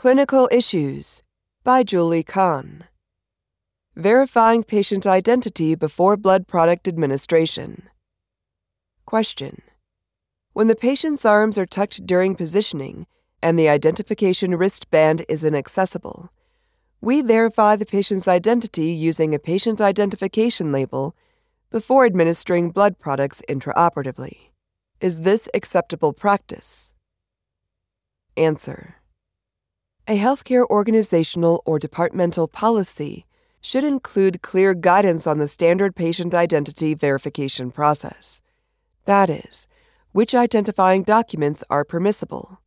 [0.00, 1.22] Clinical Issues
[1.62, 2.84] by Julie Cahn.
[3.94, 7.82] Verifying patient identity before blood product administration.
[9.04, 9.60] Question
[10.54, 13.06] When the patient's arms are tucked during positioning
[13.42, 16.30] and the identification wristband is inaccessible,
[17.02, 21.14] we verify the patient's identity using a patient identification label
[21.70, 24.48] before administering blood products intraoperatively.
[25.02, 26.90] Is this acceptable practice?
[28.38, 28.96] Answer
[30.10, 33.26] A healthcare organizational or departmental policy
[33.60, 38.42] should include clear guidance on the standard patient identity verification process.
[39.04, 39.68] That is,
[40.10, 42.58] which identifying documents are permissible.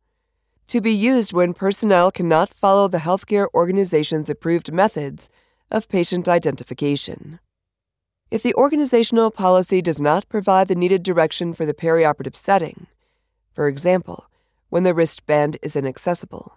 [0.68, 5.28] To be used when personnel cannot follow the healthcare organization's approved methods
[5.70, 7.40] of patient identification.
[8.30, 12.86] If the organizational policy does not provide the needed direction for the perioperative setting,
[13.52, 14.30] for example,
[14.70, 16.56] when the wristband is inaccessible,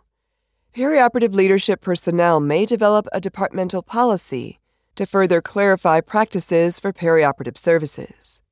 [0.77, 4.60] perioperative leadership personnel may develop a departmental policy
[4.96, 8.43] to further clarify practices for perioperative services.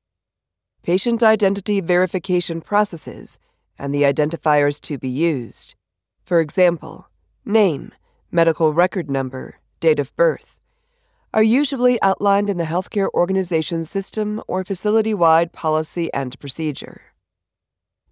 [0.82, 3.38] Patient identity verification processes
[3.78, 5.76] and the identifiers to be used,
[6.24, 7.08] for example,
[7.44, 7.92] name,
[8.32, 10.58] medical record number, date of birth,
[11.32, 17.02] are usually outlined in the healthcare organization's system or facility wide policy and procedure.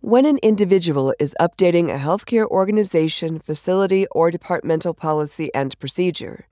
[0.04, 6.46] When an individual is updating a healthcare organization, facility, or departmental policy and procedure,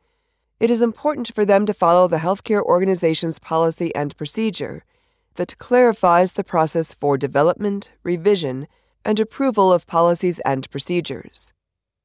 [0.59, 4.85] it is important for them to follow the healthcare organization's policy and procedure
[5.35, 8.69] that clarifies the process for development, revision,
[9.05, 11.53] and approval of policies and procedures.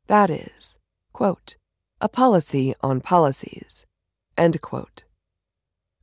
[0.08, 0.80] That is,
[1.14, 1.56] quote,
[2.02, 3.86] a policy on policies.
[4.38, 5.06] End quote.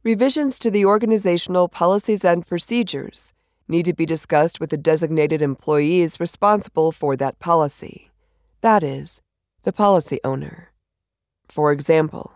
[0.03, 3.35] Revisions to the organizational policies and procedures
[3.69, 8.11] need to be discussed with the designated employees responsible for that policy.
[8.61, 9.21] That is,
[9.63, 10.73] the policy owner.
[11.49, 12.35] For example,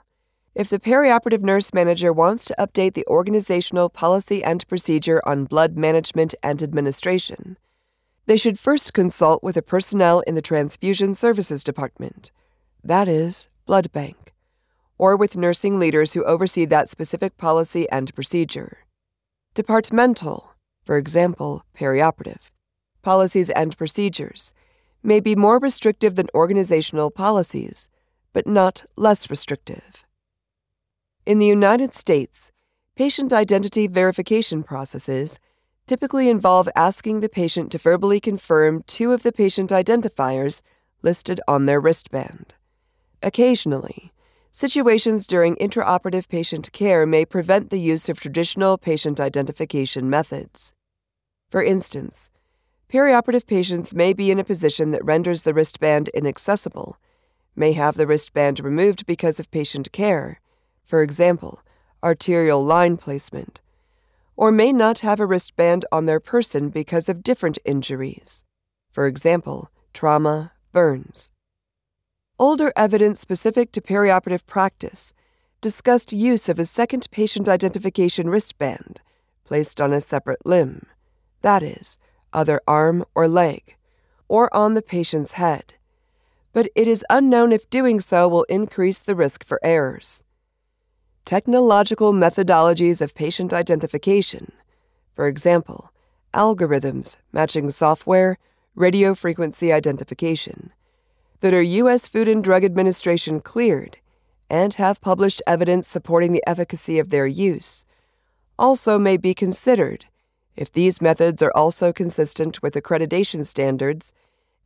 [0.54, 5.76] if the perioperative nurse manager wants to update the organizational policy and procedure on blood
[5.76, 7.56] management and administration,
[8.26, 12.32] they should first consult with the personnel in the transfusion services department,
[12.82, 14.28] that is, blood bank
[14.98, 18.78] or with nursing leaders who oversee that specific policy and procedure.
[19.54, 20.47] Departmental,
[20.88, 22.48] for example, perioperative,
[23.02, 24.54] policies and procedures
[25.02, 27.90] may be more restrictive than organizational policies,
[28.32, 30.06] but not less restrictive.
[31.26, 32.52] In the United States,
[32.96, 35.38] patient identity verification processes
[35.86, 40.62] typically involve asking the patient to verbally confirm two of the patient identifiers
[41.02, 42.54] listed on their wristband.
[43.22, 44.10] Occasionally,
[44.50, 50.72] Situations during intraoperative patient care may prevent the use of traditional patient identification methods.
[51.48, 52.30] For instance,
[52.92, 56.98] perioperative patients may be in a position that renders the wristband inaccessible,
[57.56, 60.40] may have the wristband removed because of patient care,
[60.84, 61.60] for example,
[62.02, 63.60] arterial line placement,
[64.36, 68.44] or may not have a wristband on their person because of different injuries,
[68.92, 71.30] for example, trauma, burns.
[72.38, 75.12] Older evidence specific to perioperative practice
[75.60, 79.00] discussed use of a second patient identification wristband
[79.44, 80.86] placed on a separate limb,
[81.42, 81.98] that is,
[82.32, 83.76] other arm or leg,
[84.28, 85.74] or on the patient's head.
[86.52, 90.24] But it is unknown if doing so will increase the risk for errors.
[91.24, 94.52] Technological methodologies of patient identification,
[95.12, 95.92] for example,
[96.32, 98.38] algorithms matching software,
[98.74, 100.72] radio frequency identification,
[101.40, 102.06] that are U.S.
[102.08, 103.98] Food and Drug Administration cleared
[104.50, 107.84] and have published evidence supporting the efficacy of their use,
[108.58, 110.06] also may be considered
[110.58, 114.12] if these methods are also consistent with accreditation standards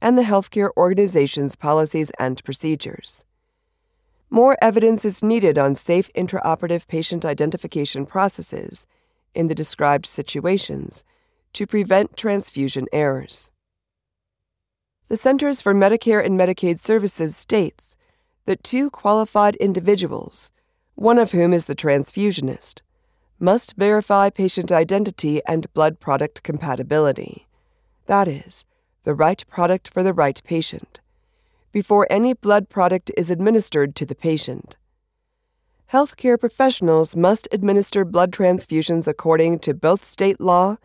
[0.01, 3.27] and the healthcare organization's policies and procedures.
[4.31, 8.87] More evidence is needed on safe intraoperative patient identification processes
[9.35, 11.05] in the described situations
[11.53, 13.51] to prevent transfusion errors.
[15.09, 17.97] The Centers for Medicare and Medicaid Services states
[18.47, 20.51] that two qualified individuals,
[20.95, 22.81] one of whom is the transfusionist,
[23.43, 27.49] must verify patient identity and blood product compatibility.
[28.07, 28.65] That is,
[29.03, 31.01] the right product for the right patient,
[31.73, 34.77] before any blood product is administered to the patient.
[35.93, 40.77] Healthcare professionals must administer blood transfusions according to both state law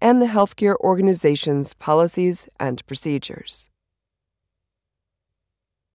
[0.00, 3.68] and the healthcare organization's policies and procedures.